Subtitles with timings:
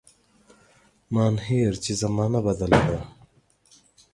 [1.13, 2.99] مانهیر چي زمانه بدله ده